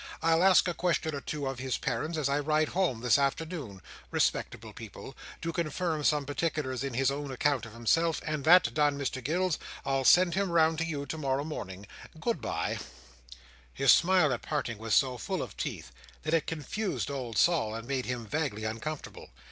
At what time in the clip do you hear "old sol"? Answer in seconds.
17.11-17.75